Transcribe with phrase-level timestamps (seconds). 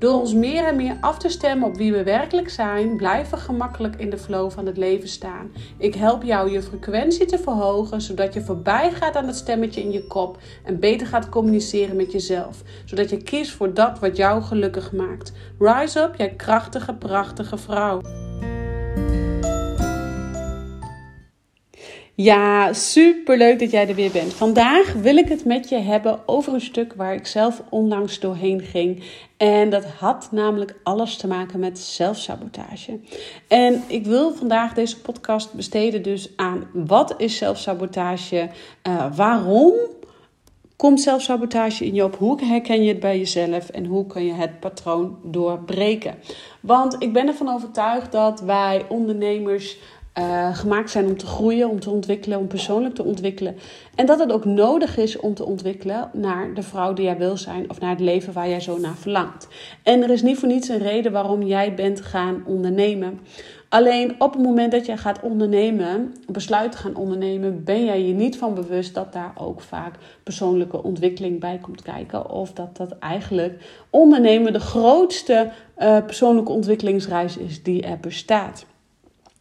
[0.00, 3.44] Door ons meer en meer af te stemmen op wie we werkelijk zijn, blijven we
[3.44, 5.52] gemakkelijk in de flow van het leven staan.
[5.78, 9.90] Ik help jou je frequentie te verhogen, zodat je voorbij gaat aan het stemmetje in
[9.90, 14.42] je kop en beter gaat communiceren met jezelf, zodat je kiest voor dat wat jou
[14.42, 15.32] gelukkig maakt.
[15.58, 18.00] Rise up, jij krachtige, prachtige vrouw.
[22.22, 24.32] Ja, super leuk dat jij er weer bent.
[24.32, 28.60] Vandaag wil ik het met je hebben over een stuk waar ik zelf onlangs doorheen
[28.60, 29.02] ging.
[29.36, 33.00] En dat had namelijk alles te maken met zelfsabotage.
[33.48, 38.48] En ik wil vandaag deze podcast besteden dus aan wat is zelfsabotage?
[38.88, 39.72] Uh, waarom
[40.76, 42.16] komt zelfsabotage in je op?
[42.16, 46.14] Hoe herken je het bij jezelf en hoe kun je het patroon doorbreken?
[46.60, 49.78] Want ik ben ervan overtuigd dat wij ondernemers
[50.18, 53.56] uh, gemaakt zijn om te groeien, om te ontwikkelen, om persoonlijk te ontwikkelen.
[53.94, 57.36] En dat het ook nodig is om te ontwikkelen naar de vrouw die jij wil
[57.36, 59.48] zijn of naar het leven waar jij zo naar verlangt.
[59.82, 63.20] En er is niet voor niets een reden waarom jij bent gaan ondernemen.
[63.68, 68.38] Alleen op het moment dat jij gaat ondernemen, besluit gaan ondernemen, ben jij je niet
[68.38, 72.30] van bewust dat daar ook vaak persoonlijke ontwikkeling bij komt kijken.
[72.30, 78.64] Of dat dat eigenlijk ondernemen de grootste uh, persoonlijke ontwikkelingsreis is die er bestaat.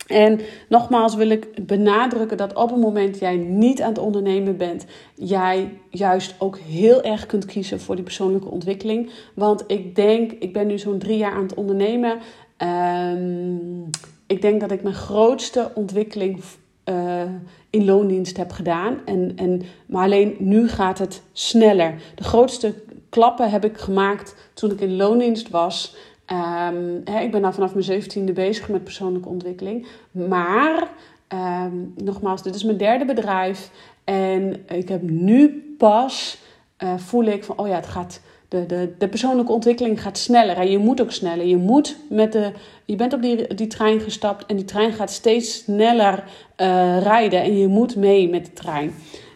[0.10, 4.86] En nogmaals wil ik benadrukken dat op het moment jij niet aan het ondernemen bent,
[5.16, 9.10] jij juist ook heel erg kunt kiezen voor die persoonlijke ontwikkeling.
[9.34, 12.18] Want ik denk, ik ben nu zo'n drie jaar aan het ondernemen.
[12.58, 13.90] Um,
[14.28, 16.42] ik denk dat ik mijn grootste ontwikkeling
[16.86, 17.22] uh,
[17.70, 18.98] in loondienst heb gedaan.
[19.06, 22.02] En, en, maar alleen nu gaat het sneller.
[22.16, 22.74] De grootste
[23.10, 25.96] klappen heb ik gemaakt toen ik in loondienst was.
[26.32, 29.88] Um, ik ben nou vanaf mijn zeventiende bezig met persoonlijke ontwikkeling.
[30.12, 30.90] Maar,
[31.34, 33.72] um, nogmaals, dit is mijn derde bedrijf.
[34.04, 36.38] En ik heb nu pas,
[36.84, 40.58] uh, voel ik van, oh ja, het gaat, de, de, de persoonlijke ontwikkeling gaat sneller.
[40.58, 41.46] En je moet ook sneller.
[41.46, 42.52] Je moet met de,
[42.86, 46.24] je bent op die, die trein gestapt en die trein gaat steeds sneller
[46.58, 47.42] uh, rijden.
[47.42, 48.94] En je moet mee met de trein.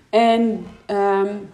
[0.10, 0.66] En...
[0.88, 1.50] Um,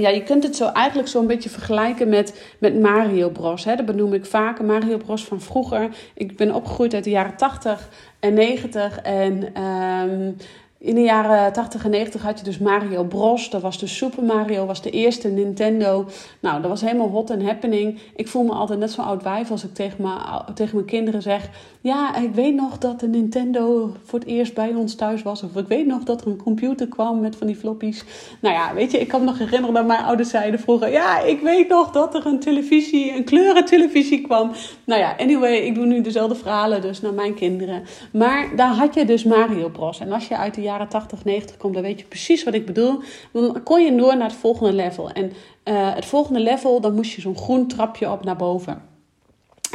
[0.00, 3.64] ja, je kunt het zo eigenlijk zo'n beetje vergelijken met, met Mario Bros.
[3.64, 3.76] Hè.
[3.76, 4.64] Dat benoem ik vaker.
[4.64, 5.88] Mario Bros van vroeger.
[6.14, 7.88] Ik ben opgegroeid uit de jaren 80
[8.20, 8.98] en 90.
[9.00, 10.36] En um,
[10.82, 13.50] in de jaren 80 en 90 had je dus Mario Bros.
[13.50, 16.06] Dat was de Super Mario, was de eerste Nintendo.
[16.40, 17.98] Nou, dat was helemaal hot en happening.
[18.16, 20.18] Ik voel me altijd net zo'n oud wijf als ik tegen, mijn
[20.54, 21.48] tegen mijn kinderen zeg...
[21.82, 25.42] Ja, ik weet nog dat de Nintendo voor het eerst bij ons thuis was.
[25.42, 28.04] Of ik weet nog dat er een computer kwam met van die floppies.
[28.40, 30.90] Nou ja, weet je, ik kan me nog herinneren dat mijn ouders zeiden vroeger...
[30.90, 34.50] Ja, ik weet nog dat er een televisie, een kleurentelevisie kwam.
[34.84, 37.82] Nou ja, anyway, ik doe nu dezelfde verhalen dus naar mijn kinderen.
[38.12, 40.00] Maar daar had je dus Mario Bros.
[40.00, 42.66] En als je uit de jaren 80, 90 komt, dan weet je precies wat ik
[42.66, 43.00] bedoel.
[43.32, 45.10] Dan kon je door naar het volgende level.
[45.10, 45.32] En
[45.64, 48.82] uh, het volgende level, dan moest je zo'n groen trapje op naar boven.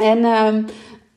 [0.02, 0.66] En um,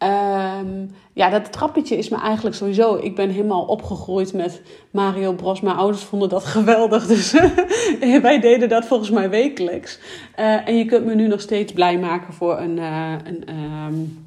[0.09, 2.95] um, ja, dat trappetje is me eigenlijk sowieso.
[2.95, 5.61] Ik ben helemaal opgegroeid met Mario Bros.
[5.61, 7.07] Mijn ouders vonden dat geweldig.
[7.07, 7.31] Dus
[8.21, 9.99] wij deden dat volgens mij wekelijks.
[10.39, 14.25] Uh, en je kunt me nu nog steeds blij maken voor een, uh, een um,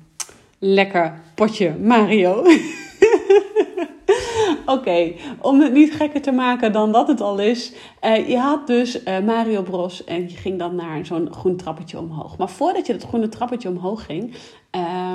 [0.59, 2.43] lekker potje Mario.
[4.77, 7.73] Oké, om het niet gekker te maken dan dat het al is.
[8.05, 10.05] Uh, je had dus uh, Mario Bros.
[10.05, 12.37] en je ging dan naar zo'n groen trappetje omhoog.
[12.39, 14.35] Maar voordat je dat groene trappetje omhoog ging,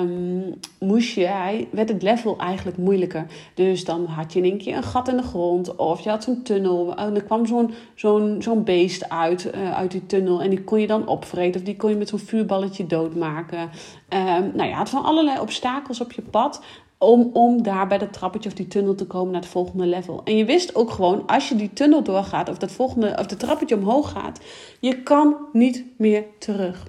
[0.01, 3.25] um, moest jij, werd het level eigenlijk moeilijker.
[3.53, 6.23] Dus dan had je in één keer een gat in de grond of je had
[6.23, 6.95] zo'n tunnel.
[6.95, 10.79] En er kwam zo'n zo'n zo'n beest uit, uh, uit die tunnel en die kon
[10.79, 11.59] je dan opvreten.
[11.59, 13.59] Of die kon je met zo'n vuurballetje doodmaken.
[13.59, 16.61] Um, nou, je had van allerlei obstakels op je pad
[16.97, 20.21] om, om daar bij dat trappetje of die tunnel te komen naar het volgende level.
[20.23, 23.37] En je wist ook gewoon, als je die tunnel doorgaat of dat volgende of de
[23.37, 24.39] trappetje omhoog gaat,
[24.79, 26.87] je kan niet meer terug.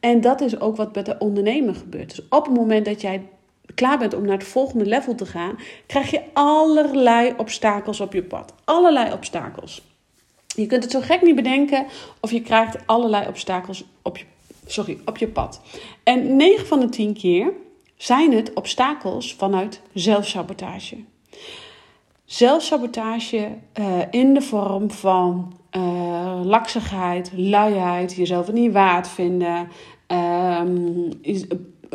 [0.00, 2.08] En dat is ook wat met de ondernemer gebeurt.
[2.08, 3.28] Dus op het moment dat jij
[3.74, 5.56] klaar bent om naar het volgende level te gaan,
[5.86, 8.54] krijg je allerlei obstakels op je pad.
[8.64, 9.82] Allerlei obstakels.
[10.46, 11.86] Je kunt het zo gek niet bedenken
[12.20, 14.24] of je krijgt allerlei obstakels op je,
[14.66, 15.60] sorry, op je pad.
[16.02, 17.52] En 9 van de 10 keer
[18.04, 20.96] zijn het obstakels vanuit zelfsabotage.
[22.24, 23.48] zelfsabotage
[23.78, 29.68] uh, in de vorm van uh, laksigheid, luiheid, jezelf niet waard vinden,
[30.06, 31.08] um,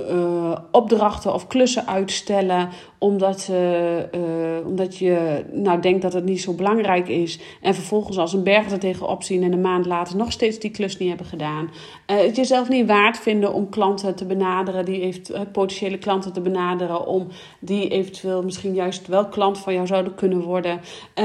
[0.10, 6.54] uh, opdrachten of klussen uitstellen omdat, uh, omdat je nou, denkt dat het niet zo
[6.54, 7.40] belangrijk is.
[7.62, 10.72] En vervolgens als een berg er tegenop zien en een maand later nog steeds die
[10.72, 11.70] klus niet hebben gedaan.
[12.06, 17.08] het jezelf niet waard vinden om klanten te benaderen, die heeft, potentiële klanten te benaderen,
[17.08, 17.28] om
[17.60, 20.80] die eventueel misschien juist wel klant van jou zouden kunnen worden.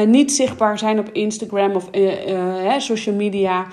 [0.06, 1.90] niet zichtbaar zijn op Instagram of
[2.78, 3.66] social media.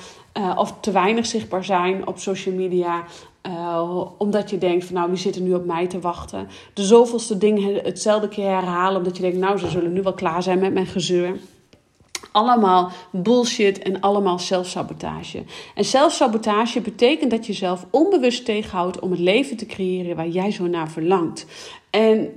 [0.56, 3.04] of te weinig zichtbaar zijn op social media.
[3.48, 6.48] Uh, omdat je denkt van nou, wie zit er nu op mij te wachten?
[6.74, 8.98] De zoveelste dingen hetzelfde keer herhalen.
[8.98, 11.38] Omdat je denkt, nou, ze zullen nu wel klaar zijn met mijn gezeur.
[12.32, 15.44] Allemaal bullshit en allemaal zelfsabotage.
[15.76, 20.52] En zelfsabotage betekent dat je jezelf onbewust tegenhoudt om het leven te creëren waar jij
[20.52, 21.46] zo naar verlangt.
[21.90, 22.30] En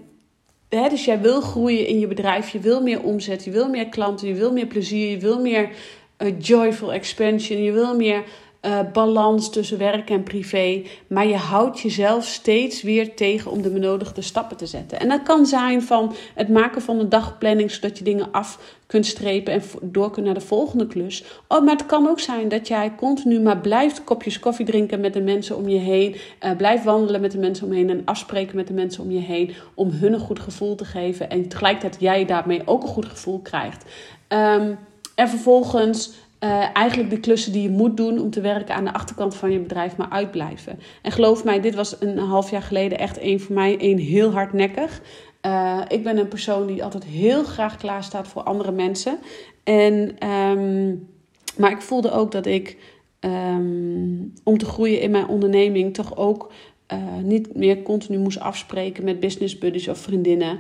[0.68, 3.88] hè, dus jij wil groeien in je bedrijf, je wil meer omzet, je wil meer
[3.88, 5.70] klanten, je wil meer plezier, je wil meer
[6.18, 8.24] uh, joyful expansion, je wil meer
[8.66, 10.82] uh, balans tussen werk en privé.
[11.06, 15.00] Maar je houdt jezelf steeds weer tegen om de benodigde stappen te zetten.
[15.00, 19.06] En dat kan zijn van het maken van een dagplanning, zodat je dingen af kunt
[19.06, 21.24] strepen en door kunt naar de volgende klus.
[21.48, 25.12] Oh, maar het kan ook zijn dat jij continu maar blijft kopjes koffie drinken met
[25.12, 26.16] de mensen om je heen.
[26.44, 29.10] Uh, blijft wandelen met de mensen om je heen en afspreken met de mensen om
[29.10, 29.54] je heen.
[29.74, 31.30] Om hun een goed gevoel te geven.
[31.30, 33.84] En tegelijkertijd jij daarmee ook een goed gevoel krijgt.
[34.28, 34.78] Um,
[35.14, 36.12] en vervolgens
[36.44, 39.52] uh, eigenlijk de klussen die je moet doen om te werken aan de achterkant van
[39.52, 40.78] je bedrijf maar uitblijven.
[41.02, 44.32] En geloof mij, dit was een half jaar geleden echt een voor mij een heel
[44.32, 45.02] hardnekkig.
[45.46, 49.18] Uh, ik ben een persoon die altijd heel graag klaar staat voor andere mensen.
[49.64, 51.08] En, um,
[51.56, 52.76] maar ik voelde ook dat ik
[53.20, 56.52] um, om te groeien in mijn onderneming toch ook
[56.92, 60.58] uh, niet meer continu moest afspreken met business buddies of vriendinnen.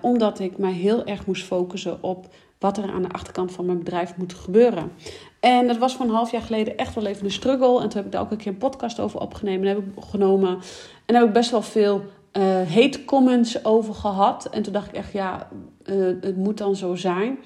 [0.00, 2.26] Omdat ik mij heel erg moest focussen op
[2.62, 4.92] wat er aan de achterkant van mijn bedrijf moet gebeuren.
[5.40, 7.80] En dat was van een half jaar geleden echt wel even een struggle.
[7.80, 9.60] En toen heb ik daar een keer een podcast over opgenomen.
[9.60, 10.58] En heb ik genomen.
[11.06, 14.48] En heb ik best wel veel uh, hate comments over gehad.
[14.50, 15.48] En toen dacht ik echt, ja,
[15.84, 17.38] uh, het moet dan zo zijn.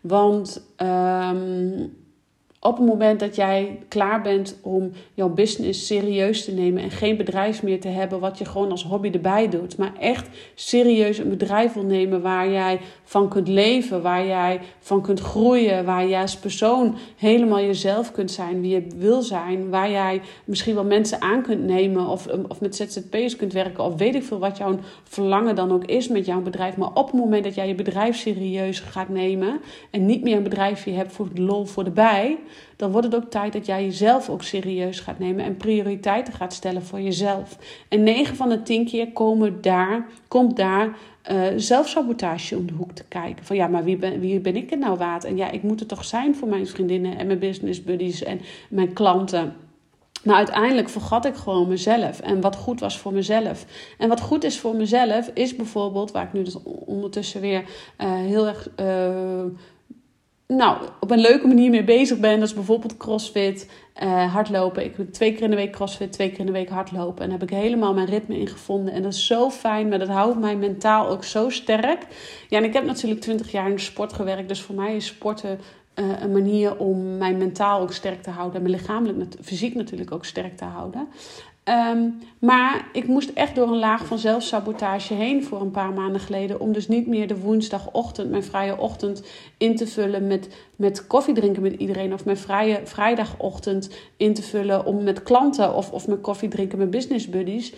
[0.00, 1.96] Want um,
[2.66, 7.16] op het moment dat jij klaar bent om jouw business serieus te nemen en geen
[7.16, 11.28] bedrijf meer te hebben wat je gewoon als hobby erbij doet, maar echt serieus een
[11.28, 16.20] bedrijf wil nemen waar jij van kunt leven, waar jij van kunt groeien, waar jij
[16.20, 21.20] als persoon helemaal jezelf kunt zijn, wie je wil zijn, waar jij misschien wel mensen
[21.20, 24.78] aan kunt nemen of, of met ZZP's kunt werken of weet ik veel wat jouw
[25.02, 26.76] verlangen dan ook is met jouw bedrijf.
[26.76, 30.42] Maar op het moment dat jij je bedrijf serieus gaat nemen en niet meer een
[30.42, 32.38] bedrijfje hebt voor de lol voor de bij
[32.76, 36.52] dan wordt het ook tijd dat jij jezelf ook serieus gaat nemen en prioriteiten gaat
[36.52, 37.58] stellen voor jezelf.
[37.88, 40.96] En 9 van de 10 keer komen daar, komt daar
[41.32, 43.44] uh, zelfsabotage om de hoek te kijken.
[43.44, 45.24] Van ja, maar wie ben, wie ben ik er nou waard?
[45.24, 48.40] En ja, ik moet er toch zijn voor mijn vriendinnen en mijn business buddies en
[48.68, 49.54] mijn klanten.
[50.24, 53.66] Maar uiteindelijk vergat ik gewoon mezelf en wat goed was voor mezelf.
[53.98, 58.12] En wat goed is voor mezelf is bijvoorbeeld, waar ik nu dus ondertussen weer uh,
[58.12, 59.44] heel erg uh,
[60.56, 62.38] nou, op een leuke manier mee bezig ben.
[62.38, 63.70] Dat is bijvoorbeeld crossfit,
[64.02, 64.84] uh, hardlopen.
[64.84, 67.22] Ik doe twee keer in de week crossfit, twee keer in de week hardlopen.
[67.22, 68.94] En daar heb ik helemaal mijn ritme in gevonden.
[68.94, 72.06] En dat is zo fijn, maar dat houdt mij mentaal ook zo sterk.
[72.48, 74.48] Ja, en ik heb natuurlijk twintig jaar in de sport gewerkt.
[74.48, 75.60] Dus voor mij is sporten
[75.94, 78.56] uh, een manier om mijn mentaal ook sterk te houden.
[78.56, 81.08] En mijn lichamelijk, fysiek natuurlijk ook sterk te houden.
[81.68, 86.20] Um, maar ik moest echt door een laag van zelfsabotage heen voor een paar maanden
[86.20, 86.60] geleden.
[86.60, 89.22] Om dus niet meer de woensdagochtend, mijn vrije ochtend,
[89.58, 92.12] in te vullen met, met koffie drinken met iedereen.
[92.12, 96.78] Of mijn vrije vrijdagochtend in te vullen om met klanten of, of met koffie drinken
[96.78, 97.72] met business buddies.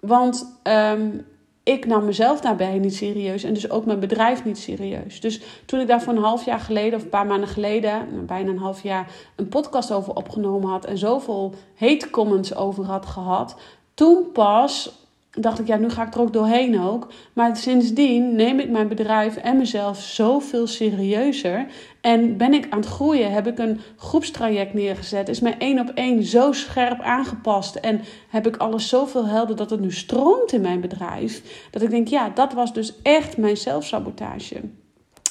[0.00, 1.26] Want um,
[1.62, 5.20] ik nam mezelf daarbij niet serieus en dus ook mijn bedrijf niet serieus.
[5.20, 8.24] Dus toen ik daar voor een half jaar geleden of een paar maanden geleden, nou,
[8.24, 13.06] bijna een half jaar, een podcast over opgenomen had en zoveel hate comments over had
[13.06, 13.56] gehad,
[13.94, 14.99] toen pas
[15.30, 17.12] dacht ik, ja, nu ga ik er ook doorheen ook.
[17.32, 21.66] Maar sindsdien neem ik mijn bedrijf en mezelf zoveel serieuzer.
[22.00, 25.28] En ben ik aan het groeien, heb ik een groepstraject neergezet.
[25.28, 27.76] Is mijn één op één zo scherp aangepast.
[27.76, 31.66] En heb ik alles zoveel helder dat het nu stroomt in mijn bedrijf.
[31.70, 34.60] Dat ik denk, ja, dat was dus echt mijn zelfsabotage.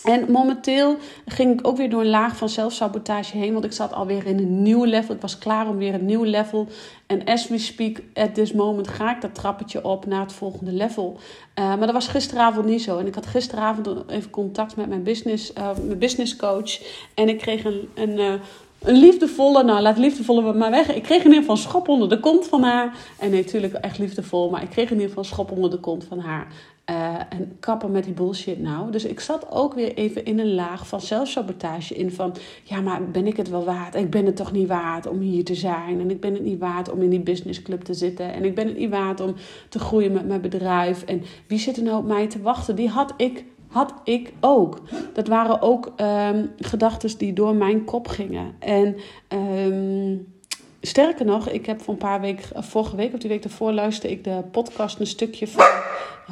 [0.04, 3.54] En momenteel ging ik ook weer door een laag van zelfsabotage heen.
[3.54, 5.16] Want ik zat alweer in een nieuw level.
[5.16, 6.68] Ik was klaar om weer een nieuw level.
[7.06, 10.72] En as we speak, at this moment, ga ik dat trappetje op naar het volgende
[10.72, 11.18] level.
[11.60, 12.98] Uh, maar dat was gisteravond niet zo.
[12.98, 16.82] En ik had gisteravond even contact met mijn business, uh, mijn business coach.
[17.14, 18.34] En ik kreeg een, een, uh,
[18.80, 20.94] een liefdevolle, nou laat liefdevolle maar weg.
[20.94, 22.96] Ik kreeg in ieder geval schop onder de kont van haar.
[23.18, 24.50] En nee, natuurlijk echt liefdevol.
[24.50, 26.48] Maar ik kreeg in ieder geval schop onder de kont van haar.
[26.90, 28.92] Uh, en kappen met die bullshit nou.
[28.92, 32.36] Dus ik zat ook weer even in een laag van zelfsabotage in van...
[32.64, 33.96] ja, maar ben ik het wel waard?
[33.96, 36.00] Ik ben het toch niet waard om hier te zijn.
[36.00, 38.34] En ik ben het niet waard om in die businessclub te zitten.
[38.34, 39.36] En ik ben het niet waard om
[39.70, 41.04] te groeien met mijn bedrijf.
[41.04, 42.76] En wie zit er nou op mij te wachten?
[42.76, 44.80] Die had ik, had ik ook.
[45.14, 45.94] Dat waren ook
[46.32, 48.56] um, gedachten die door mijn kop gingen.
[48.60, 48.96] En...
[49.30, 50.38] Um,
[50.82, 53.72] Sterker nog, ik heb voor een paar weken, eh, vorige week of die week daarvoor,
[53.72, 55.66] luisterde ik de podcast een stukje van.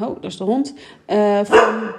[0.01, 0.73] Oh, dat is de hond.
[1.07, 1.91] Uh, van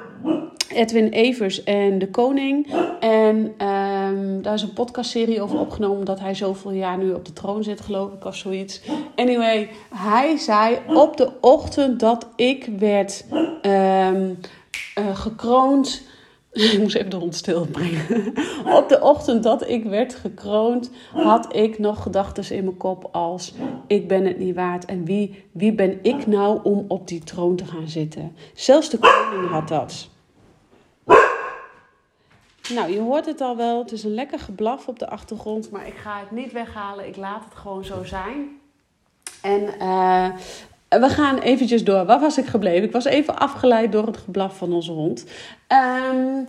[0.68, 2.66] Edwin Evers en De Koning.
[3.00, 7.32] En um, daar is een podcastserie over opgenomen, omdat hij zoveel jaar nu op de
[7.32, 8.80] troon zit, geloof ik, of zoiets.
[9.16, 13.24] Anyway, hij zei op de ochtend dat ik werd
[13.62, 14.38] um,
[14.98, 16.02] uh, gekroond
[16.58, 18.32] ik moest even de hond stilbrengen.
[18.78, 23.54] Op de ochtend dat ik werd gekroond, had ik nog gedachten in mijn kop als:
[23.86, 24.84] ik ben het niet waard.
[24.84, 28.36] En wie, wie ben ik nou om op die troon te gaan zitten?
[28.54, 30.08] Zelfs de koning had dat.
[32.74, 33.78] Nou, je hoort het al wel.
[33.78, 37.06] Het is een lekker geblaf op de achtergrond, maar ik ga het niet weghalen.
[37.06, 38.60] Ik laat het gewoon zo zijn.
[39.42, 40.28] En uh,
[40.88, 42.04] we gaan eventjes door.
[42.04, 42.84] Waar was ik gebleven?
[42.84, 45.24] Ik was even afgeleid door het geblaf van onze hond.
[46.12, 46.46] Um,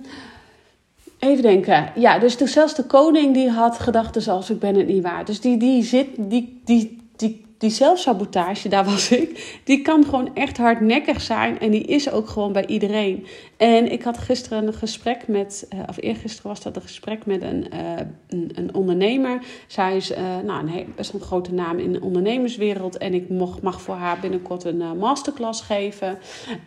[1.19, 1.91] even denken.
[1.95, 5.27] Ja, dus zelfs de koning die had gedachten zoals ik ben het niet waard.
[5.27, 10.35] Dus die, die, zit, die, die, die die zelfsabotage, daar was ik, die kan gewoon
[10.35, 11.59] echt hardnekkig zijn.
[11.59, 13.25] En die is ook gewoon bij iedereen.
[13.57, 17.41] En ik had gisteren een gesprek met, uh, of eergisteren was dat een gesprek met
[17.41, 17.79] een, uh,
[18.27, 19.39] een, een, ondernemer.
[19.67, 22.97] Zij is uh, nou, een best een grote naam in de ondernemerswereld.
[22.97, 26.17] En ik mocht, mag voor haar binnenkort een masterclass geven.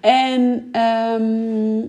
[0.01, 0.71] En
[1.21, 1.87] um,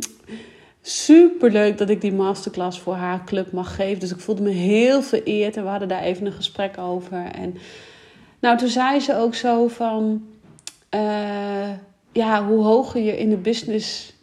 [0.81, 3.99] super leuk dat ik die masterclass voor haar club mag geven.
[3.99, 7.25] Dus ik voelde me heel vereerd en we hadden daar even een gesprek over.
[7.25, 7.57] En
[8.43, 10.23] nou, toen zei ze ook zo van,
[10.95, 11.69] uh,
[12.11, 14.13] ja, hoe hoger je in de business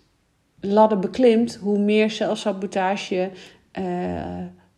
[0.61, 3.31] ladder beklimt, hoe meer zelfsabotage
[3.79, 3.85] uh,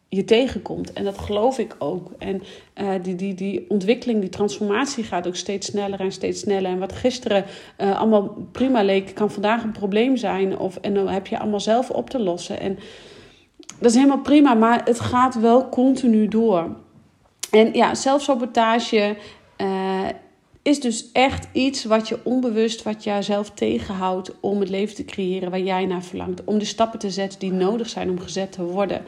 [0.09, 0.93] je tegenkomt.
[0.93, 2.11] En dat geloof ik ook.
[2.19, 2.43] En
[2.81, 6.71] uh, die, die, die ontwikkeling, die transformatie gaat ook steeds sneller en steeds sneller.
[6.71, 7.45] En wat gisteren
[7.77, 10.59] allemaal prima leek, kan vandaag een probleem zijn.
[10.59, 12.61] Of, en dan heb je allemaal zelf op te lossen.
[12.61, 12.79] En
[13.79, 16.77] dat is helemaal prima, maar het gaat wel continu door.
[17.52, 19.16] En ja, zelfsabotage
[19.59, 20.09] uh,
[20.62, 25.50] is dus echt iets wat je onbewust, wat jezelf tegenhoudt om het leven te creëren
[25.50, 26.44] waar jij naar verlangt.
[26.44, 29.02] Om de stappen te zetten die nodig zijn om gezet te worden.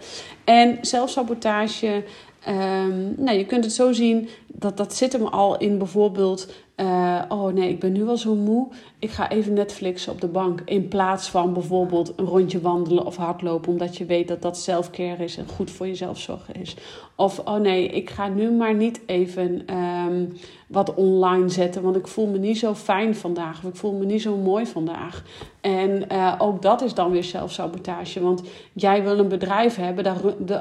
[0.45, 2.05] En zelfsabotage,
[2.49, 7.23] um, nou, je kunt het zo zien dat dat zit hem al in bijvoorbeeld uh,
[7.29, 8.69] oh nee, ik ben nu wel zo moe.
[9.05, 10.63] Ik ga even Netflixen op de bank.
[10.65, 13.73] In plaats van bijvoorbeeld een rondje wandelen of hardlopen.
[13.73, 16.77] Omdat je weet dat dat selfcare is en goed voor jezelf zorgen is.
[17.17, 20.33] Of oh nee, ik ga nu maar niet even um,
[20.67, 21.83] wat online zetten.
[21.83, 23.59] Want ik voel me niet zo fijn vandaag.
[23.65, 25.23] Of ik voel me niet zo mooi vandaag.
[25.61, 28.21] En uh, ook dat is dan weer zelfsabotage.
[28.21, 28.43] Want
[28.73, 30.05] jij wil een bedrijf hebben.
[30.05, 30.17] Daar,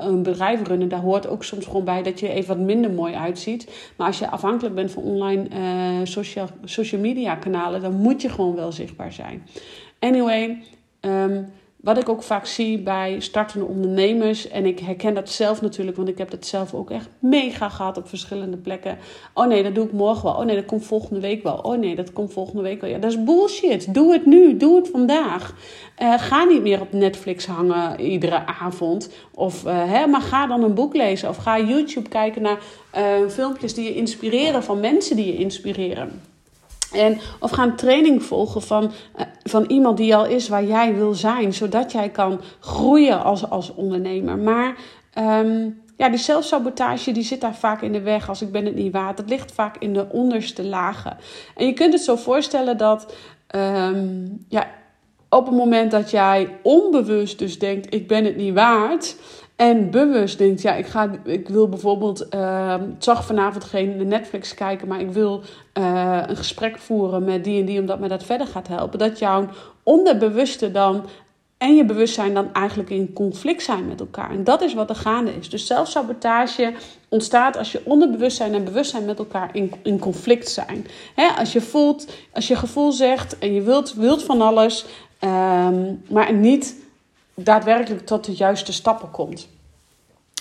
[0.08, 0.90] een bedrijf runnen.
[0.90, 3.92] Daar hoort ook soms gewoon bij dat je even wat minder mooi uitziet.
[3.98, 5.48] Maar als je afhankelijk bent van online.
[5.54, 9.48] Uh, social, social media kanalen, dan moet je gewoon wel zichtbaar zijn.
[10.00, 10.64] Anyway,
[11.02, 11.52] um,
[11.84, 16.10] wat ik ook vaak zie bij startende ondernemers, en ik herken dat zelf natuurlijk, want
[16.10, 18.98] ik heb dat zelf ook echt mega gehad op verschillende plekken.
[19.34, 20.34] Oh nee, dat doe ik morgen wel.
[20.34, 21.56] Oh nee, dat komt volgende week wel.
[21.56, 22.90] Oh nee, dat komt volgende week wel.
[22.90, 23.94] Ja, dat is bullshit.
[23.94, 24.58] Doe het nu.
[24.58, 25.56] Doe het vandaag.
[26.02, 29.10] Uh, ga niet meer op Netflix hangen iedere avond.
[29.34, 31.30] Of, uh, hè, maar ga dan een boek lezen.
[31.30, 32.60] Of ga YouTube kijken naar
[32.98, 36.22] uh, filmpjes die je inspireren van mensen die je inspireren.
[36.94, 40.96] En, of ga een training volgen van, uh, van iemand die al is waar jij
[40.96, 44.38] wil zijn, zodat jij kan groeien als, als ondernemer.
[44.38, 44.76] Maar
[45.18, 48.76] um, ja, die zelfsabotage die zit daar vaak in de weg als ik ben het
[48.76, 49.18] niet waard.
[49.18, 51.18] Dat ligt vaak in de onderste lagen.
[51.56, 53.14] En je kunt het zo voorstellen dat
[53.56, 54.68] um, ja,
[55.30, 59.16] op het moment dat jij onbewust dus denkt ik ben het niet waard
[59.70, 64.88] en bewust denkt, ja, ik, ga, ik wil bijvoorbeeld, uh, zag vanavond geen Netflix kijken,
[64.88, 65.42] maar ik wil
[65.74, 69.00] uh, een gesprek voeren met die en die, omdat mij dat verder gaat helpen.
[69.00, 69.48] Dat jouw
[69.84, 71.06] onderbewuste dan
[71.58, 74.30] en je bewustzijn dan eigenlijk in conflict zijn met elkaar.
[74.30, 75.50] En dat is wat er gaande is.
[75.50, 76.74] Dus zelfsabotage
[77.10, 80.88] ontstaat als je onderbewustzijn en bewustzijn met elkaar in, in conflict zijn.
[81.38, 84.86] als je voelt, als je gevoel zegt en je wilt, wilt van alles,
[85.20, 86.76] um, maar niet
[87.36, 89.48] daadwerkelijk tot de juiste stappen komt.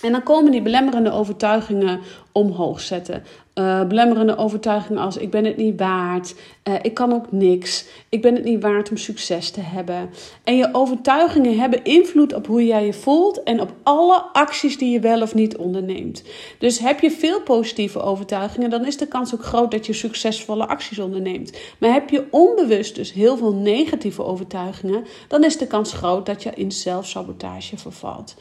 [0.02, 2.00] En dan komen die belemmerende overtuigingen
[2.32, 3.22] omhoog zetten.
[3.54, 6.34] Uh, belemmerende overtuigingen als ik ben het niet waard,
[6.68, 10.10] uh, ik kan ook niks, ik ben het niet waard om succes te hebben.
[10.44, 14.90] En je overtuigingen hebben invloed op hoe jij je voelt en op alle acties die
[14.90, 16.22] je wel of niet onderneemt.
[16.58, 20.66] Dus heb je veel positieve overtuigingen, dan is de kans ook groot dat je succesvolle
[20.66, 21.58] acties onderneemt.
[21.78, 26.42] Maar heb je onbewust dus heel veel negatieve overtuigingen, dan is de kans groot dat
[26.42, 28.34] je in zelfsabotage vervalt.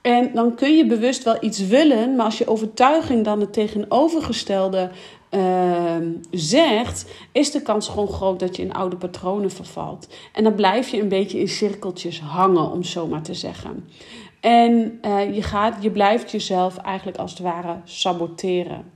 [0.00, 4.90] En dan kun je bewust wel iets willen, maar als je overtuiging dan het tegenovergestelde
[5.30, 5.96] uh,
[6.30, 10.08] zegt, is de kans gewoon groot dat je in oude patronen vervalt.
[10.32, 13.88] En dan blijf je een beetje in cirkeltjes hangen, om zo maar te zeggen.
[14.40, 18.92] En uh, je, gaat, je blijft jezelf eigenlijk als het ware saboteren.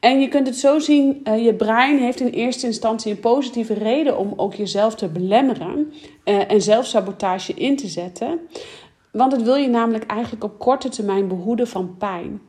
[0.00, 3.74] En je kunt het zo zien, uh, je brein heeft in eerste instantie een positieve
[3.74, 5.92] reden om ook jezelf te belemmeren
[6.24, 8.40] uh, en zelfsabotage in te zetten.
[9.12, 12.40] Want het wil je namelijk eigenlijk op korte termijn behoeden van pijn.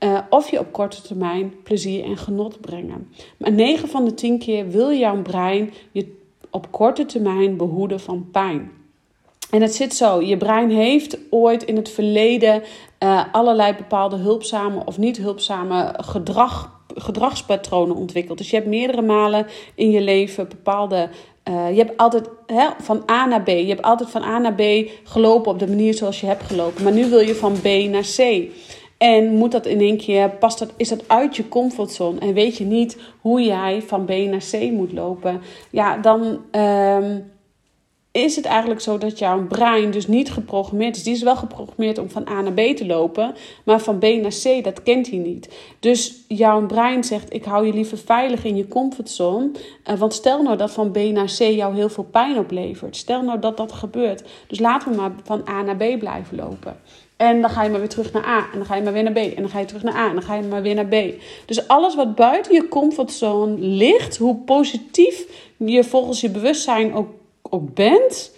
[0.00, 3.12] Uh, of je op korte termijn plezier en genot brengen.
[3.36, 8.28] Maar 9 van de 10 keer wil jouw brein je op korte termijn behoeden van
[8.30, 8.70] pijn.
[9.50, 12.62] En het zit zo: je brein heeft ooit in het verleden
[13.02, 18.38] uh, allerlei bepaalde hulpzame of niet hulpzame gedrag, gedragspatronen ontwikkeld.
[18.38, 21.08] Dus je hebt meerdere malen in je leven bepaalde
[21.48, 23.48] uh, je hebt altijd hè, van A naar B.
[23.48, 24.62] Je hebt altijd van A naar B
[25.04, 26.82] gelopen op de manier zoals je hebt gelopen.
[26.82, 28.48] Maar nu wil je van B naar C.
[28.98, 32.56] En moet dat in één keer, past dat, is dat uit je comfortzone en weet
[32.56, 36.20] je niet hoe jij van B naar C moet lopen, ja, dan,
[36.52, 37.32] um,
[38.14, 41.02] is het eigenlijk zo dat jouw brein dus niet geprogrammeerd is.
[41.02, 44.34] Die is wel geprogrammeerd om van A naar B te lopen, maar van B naar
[44.42, 45.48] C, dat kent hij niet.
[45.80, 49.50] Dus jouw brein zegt: Ik hou je liever veilig in je comfortzone.
[49.90, 52.96] Uh, want stel nou dat van B naar C jou heel veel pijn oplevert.
[52.96, 54.24] Stel nou dat dat gebeurt.
[54.46, 56.76] Dus laten we maar van A naar B blijven lopen.
[57.16, 58.38] En dan ga je maar weer terug naar A.
[58.38, 59.16] En dan ga je maar weer naar B.
[59.16, 60.08] En dan ga je terug naar A.
[60.08, 60.94] En dan ga je maar weer naar B.
[61.46, 67.08] Dus alles wat buiten je comfortzone ligt, hoe positief je volgens je bewustzijn ook
[67.54, 68.32] ook bent,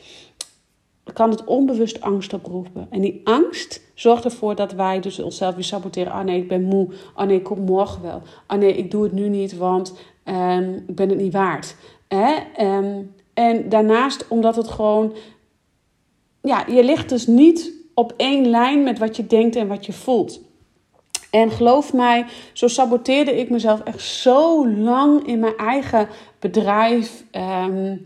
[1.12, 2.86] kan het onbewust angst oproepen.
[2.90, 6.12] En die angst zorgt ervoor dat wij dus onszelf weer saboteren.
[6.12, 6.88] Ah nee, ik ben moe.
[7.14, 8.22] Ah nee, ik kom morgen wel.
[8.46, 9.94] Ah nee, ik doe het nu niet, want
[10.24, 11.76] um, ik ben het niet waard.
[12.08, 12.34] Hè?
[12.60, 15.14] Um, en daarnaast, omdat het gewoon...
[16.42, 19.92] Ja, je ligt dus niet op één lijn met wat je denkt en wat je
[19.92, 20.40] voelt.
[21.30, 27.24] En geloof mij, zo saboteerde ik mezelf echt zo lang in mijn eigen bedrijf.
[27.32, 28.02] Um,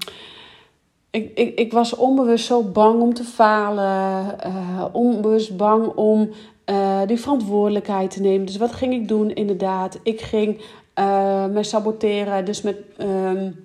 [1.11, 6.31] ik, ik, ik was onbewust zo bang om te falen, uh, onbewust bang om
[6.67, 8.47] uh, die verantwoordelijkheid te nemen.
[8.47, 9.35] Dus wat ging ik doen?
[9.35, 10.61] Inderdaad, ik ging
[10.95, 12.45] uh, me saboteren.
[12.45, 13.65] Dus met, um,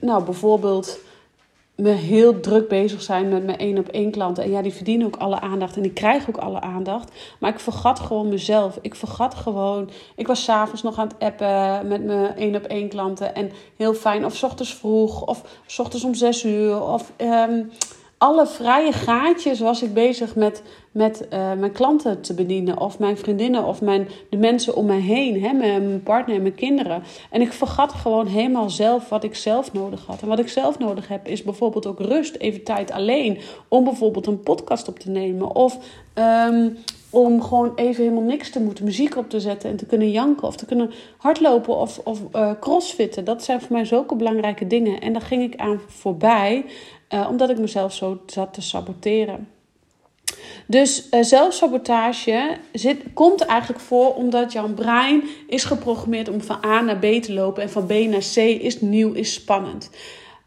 [0.00, 0.98] nou bijvoorbeeld
[1.76, 4.44] me heel druk bezig zijn met mijn één op één klanten.
[4.44, 7.10] En ja, die verdienen ook alle aandacht en die krijgen ook alle aandacht.
[7.40, 8.78] Maar ik vergat gewoon mezelf.
[8.80, 9.90] Ik vergat gewoon.
[10.16, 13.34] Ik was s'avonds nog aan het appen met mijn één op één klanten.
[13.34, 14.24] En heel fijn.
[14.24, 15.26] Of s ochtends vroeg.
[15.26, 16.82] Of s ochtends om zes uur.
[16.82, 17.70] Of um,
[18.24, 22.78] alle vrije gaatjes was ik bezig met, met uh, mijn klanten te bedienen.
[22.78, 25.42] Of mijn vriendinnen of mijn, de mensen om mij heen.
[25.42, 27.02] Hè, mijn partner en mijn kinderen.
[27.30, 30.22] En ik vergat gewoon helemaal zelf wat ik zelf nodig had.
[30.22, 32.36] En wat ik zelf nodig heb is bijvoorbeeld ook rust.
[32.36, 33.38] Even tijd alleen.
[33.68, 35.54] Om bijvoorbeeld een podcast op te nemen.
[35.54, 35.78] Of
[36.48, 36.76] um,
[37.10, 38.84] om gewoon even helemaal niks te moeten.
[38.84, 40.46] Muziek op te zetten en te kunnen janken.
[40.46, 43.24] Of te kunnen hardlopen of, of uh, crossfitten.
[43.24, 45.00] Dat zijn voor mij zulke belangrijke dingen.
[45.00, 46.64] En daar ging ik aan voorbij.
[47.14, 49.48] Uh, omdat ik mezelf zo zat te saboteren.
[50.66, 56.80] Dus uh, zelfsabotage zit, komt eigenlijk voor omdat jouw brein is geprogrammeerd om van A
[56.80, 59.90] naar B te lopen en van B naar C is nieuw, is spannend.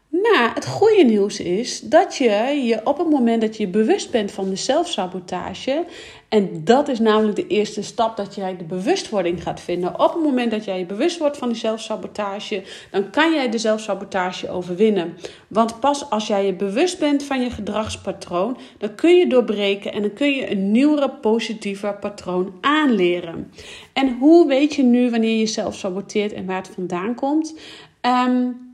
[0.08, 2.30] Maar het goede nieuws is dat je
[2.64, 5.84] je op het moment dat je bewust bent van de zelfsabotage,
[6.28, 10.00] en dat is namelijk de eerste stap dat jij de bewustwording gaat vinden.
[10.00, 13.58] Op het moment dat jij je bewust wordt van die zelfsabotage, dan kan jij de
[13.58, 15.16] zelfsabotage overwinnen.
[15.48, 20.02] Want pas als jij je bewust bent van je gedragspatroon, dan kun je doorbreken en
[20.02, 23.52] dan kun je een nieuwere, positiever patroon aanleren.
[23.92, 27.58] En hoe weet je nu wanneer je jezelf saboteert en waar het vandaan komt?
[28.02, 28.67] Um,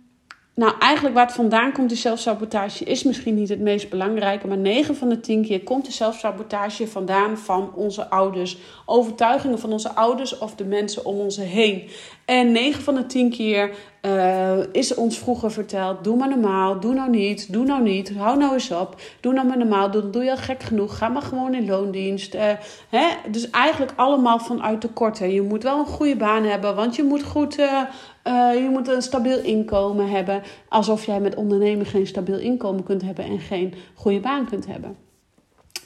[0.57, 4.47] nou, eigenlijk waar het vandaan komt, de zelfsabotage, is misschien niet het meest belangrijke.
[4.47, 8.57] Maar 9 van de 10 keer komt de zelfsabotage vandaan van onze ouders.
[8.87, 11.89] Overtuigingen van onze ouders of de mensen om ons heen.
[12.25, 13.71] En 9 van de 10 keer
[14.03, 18.39] uh, is ons vroeger verteld: doe maar normaal, doe nou niet, doe nou niet, hou
[18.39, 21.55] nou eens op, doe nou maar normaal, doe, je al gek genoeg, ga maar gewoon
[21.55, 22.35] in loondienst.
[22.35, 22.43] Uh,
[22.89, 23.07] hè?
[23.31, 25.33] Dus eigenlijk allemaal vanuit tekorten.
[25.33, 27.59] Je moet wel een goede baan hebben, want je moet goed.
[27.59, 27.83] Uh,
[28.55, 30.43] je moet een stabiel inkomen hebben.
[30.69, 34.97] Alsof jij met ondernemen geen stabiel inkomen kunt hebben en geen goede baan kunt hebben.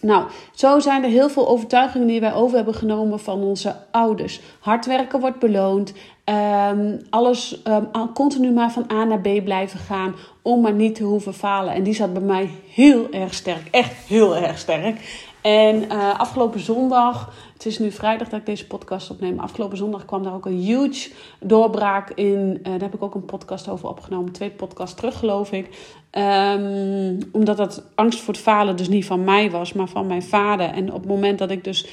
[0.01, 0.25] Nou,
[0.55, 4.41] zo zijn er heel veel overtuigingen die wij over hebben genomen van onze ouders.
[4.61, 5.93] Hard werken wordt beloond.
[6.29, 11.03] Um, alles um, continu maar van A naar B blijven gaan om maar niet te
[11.05, 11.75] hoeven falen.
[11.75, 13.69] En die zat bij mij heel erg sterk.
[13.71, 15.27] Echt heel erg sterk.
[15.41, 19.39] En uh, afgelopen zondag, het is nu vrijdag dat ik deze podcast opneem.
[19.39, 22.59] Afgelopen zondag kwam daar ook een huge doorbraak in.
[22.59, 24.33] Uh, daar heb ik ook een podcast over opgenomen.
[24.33, 25.69] Twee podcasts terug, geloof ik.
[26.13, 30.23] Um, omdat dat angst voor het falen dus niet van mij was, maar van mijn
[30.23, 30.71] vader.
[30.71, 31.87] En op het moment dat ik dus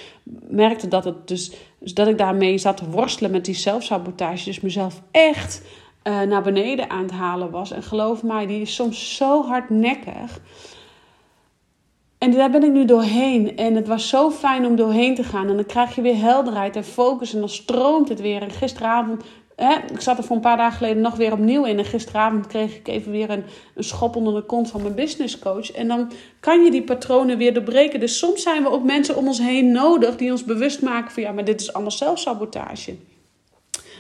[0.48, 4.46] merkte dat, het dus, dat ik daarmee zat te worstelen met die zelfsabotage.
[4.46, 5.62] Dus mezelf echt
[6.04, 7.72] uh, naar beneden aan het halen was.
[7.72, 10.40] En geloof mij, die is soms zo hardnekkig.
[12.18, 13.58] En daar ben ik nu doorheen.
[13.58, 15.50] En het was zo fijn om doorheen te gaan.
[15.50, 17.34] En dan krijg je weer helderheid en focus.
[17.34, 18.42] En dan stroomt het weer.
[18.42, 19.24] En gisteravond,
[19.56, 21.78] hè, ik zat er voor een paar dagen geleden nog weer opnieuw in.
[21.78, 23.44] En gisteravond kreeg ik even weer een,
[23.76, 25.72] een schop onder de kont van mijn business coach.
[25.72, 28.00] En dan kan je die patronen weer doorbreken.
[28.00, 31.24] Dus soms zijn we ook mensen om ons heen nodig die ons bewust maken van
[31.24, 32.96] ja, maar dit is allemaal zelfsabotage.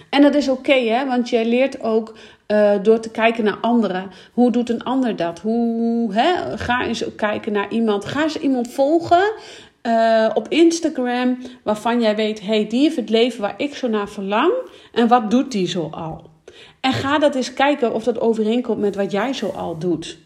[0.10, 1.06] En dat is oké, hè?
[1.06, 2.14] want jij leert ook
[2.48, 4.12] uh, door te kijken naar anderen.
[4.34, 5.40] Hoe doet een ander dat?
[5.40, 6.58] Hoe, hè?
[6.58, 8.06] Ga eens kijken naar iemand.
[8.06, 9.34] Ga eens iemand volgen
[9.86, 14.10] uh, op Instagram waarvan jij weet: hey, die heeft het leven waar ik zo naar
[14.10, 14.52] verlang.
[14.94, 16.30] En wat doet die zo al?
[16.80, 20.18] En ga dat eens kijken of dat overeenkomt met wat jij zo al doet.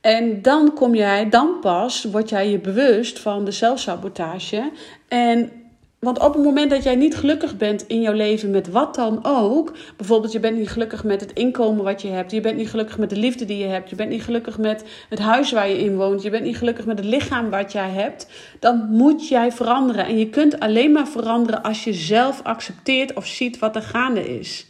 [0.00, 4.70] En dan kom jij, dan pas word jij je bewust van de zelfsabotage.
[5.08, 5.52] En
[6.00, 9.18] want op het moment dat jij niet gelukkig bent in jouw leven met wat dan
[9.22, 12.70] ook, bijvoorbeeld je bent niet gelukkig met het inkomen wat je hebt, je bent niet
[12.70, 15.68] gelukkig met de liefde die je hebt, je bent niet gelukkig met het huis waar
[15.68, 18.26] je in woont, je bent niet gelukkig met het lichaam wat jij hebt,
[18.58, 20.06] dan moet jij veranderen.
[20.06, 24.38] En je kunt alleen maar veranderen als je zelf accepteert of ziet wat er gaande
[24.38, 24.69] is.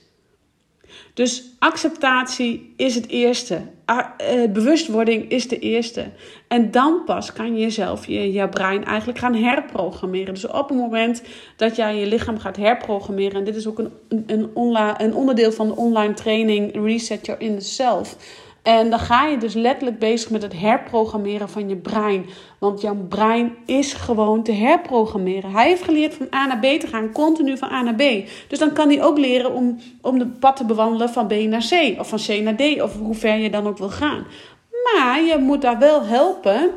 [1.20, 3.61] Dus acceptatie is het eerste.
[3.85, 6.04] Eh, bewustwording is de eerste.
[6.48, 10.35] En dan pas kan je jezelf, je, je brein eigenlijk gaan herprogrammeren.
[10.35, 11.22] Dus op het moment
[11.56, 13.92] dat jij je lichaam gaat herprogrammeren, en dit is ook een,
[14.26, 14.50] een,
[14.96, 18.16] een onderdeel van de online training Reset Your Inner Self
[18.62, 22.27] en dan ga je dus letterlijk bezig met het herprogrammeren van je brein.
[22.59, 25.51] Want jouw brein is gewoon te herprogrammeren.
[25.51, 28.29] Hij heeft geleerd van A naar B te gaan, continu van A naar B.
[28.49, 31.66] Dus dan kan hij ook leren om, om de pad te bewandelen van B naar
[31.68, 31.99] C.
[31.99, 34.27] Of van C naar D, of hoe ver je dan ook wil gaan.
[34.85, 36.70] Maar je moet daar wel helpen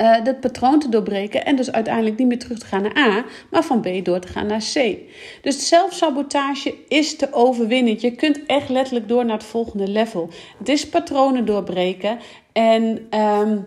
[0.00, 3.24] uh, dat patroon te doorbreken en dus uiteindelijk niet meer terug te gaan naar A,
[3.50, 4.96] maar van B door te gaan naar C.
[5.42, 7.96] Dus zelfsabotage is te overwinnen.
[8.00, 10.30] Je kunt echt letterlijk door naar het volgende level.
[10.58, 12.18] Het is patronen doorbreken
[12.52, 13.64] en um,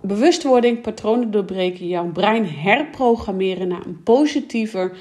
[0.00, 4.96] bewustwording, patronen doorbreken, jouw brein herprogrammeren naar een positiever,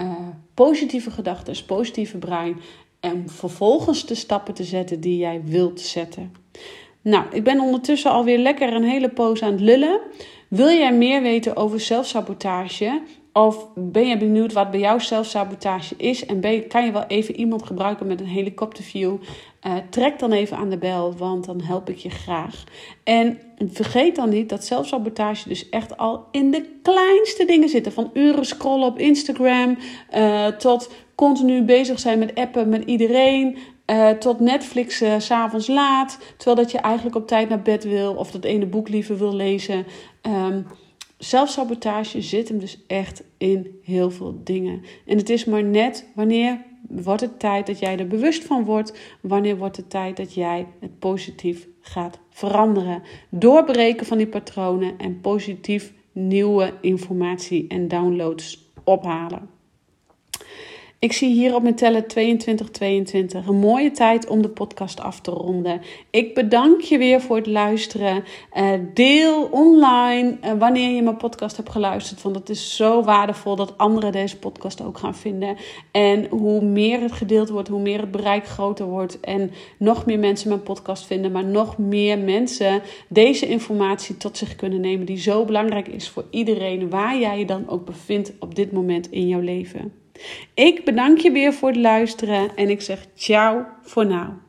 [0.00, 0.12] uh,
[0.54, 2.60] positieve gedachten, positieve brein
[3.00, 6.32] en vervolgens de stappen te zetten die jij wilt zetten.
[7.06, 10.00] Nou, ik ben ondertussen alweer lekker een hele poos aan het lullen.
[10.48, 13.02] Wil jij meer weten over zelfsabotage?
[13.32, 16.26] Of ben je benieuwd wat bij jou zelfsabotage is?
[16.26, 19.16] En ben kan je wel even iemand gebruiken met een helikopterview?
[19.66, 22.64] Uh, trek dan even aan de bel, want dan help ik je graag.
[23.04, 27.92] En vergeet dan niet dat zelfsabotage dus echt al in de kleinste dingen zit.
[27.92, 29.78] Van uren scrollen op Instagram
[30.14, 33.58] uh, tot continu bezig zijn met appen met iedereen.
[33.90, 38.14] Uh, tot Netflix uh, s'avonds laat, terwijl dat je eigenlijk op tijd naar bed wil
[38.14, 39.86] of dat ene boek liever wil lezen.
[40.22, 40.66] Um,
[41.18, 44.82] zelfsabotage zit hem dus echt in heel veel dingen.
[45.06, 48.98] En het is maar net wanneer wordt het tijd dat jij er bewust van wordt,
[49.20, 53.02] wanneer wordt het tijd dat jij het positief gaat veranderen.
[53.30, 59.55] Doorbreken van die patronen en positief nieuwe informatie en downloads ophalen.
[60.98, 63.46] Ik zie hier op mijn teller 2222.
[63.46, 65.80] Een mooie tijd om de podcast af te ronden.
[66.10, 68.24] Ik bedank je weer voor het luisteren.
[68.56, 72.22] Uh, deel online uh, wanneer je mijn podcast hebt geluisterd.
[72.22, 75.56] Want het is zo waardevol dat anderen deze podcast ook gaan vinden.
[75.90, 79.20] En hoe meer het gedeeld wordt, hoe meer het bereik groter wordt.
[79.20, 81.32] En nog meer mensen mijn podcast vinden.
[81.32, 85.06] Maar nog meer mensen deze informatie tot zich kunnen nemen.
[85.06, 86.90] Die zo belangrijk is voor iedereen.
[86.90, 90.04] Waar jij je dan ook bevindt op dit moment in jouw leven.
[90.54, 94.45] Ik bedank je weer voor het luisteren en ik zeg ciao voor nu.